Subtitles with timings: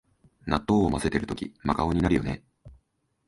[0.47, 2.43] 納豆をまぜてるとき真顔になるよね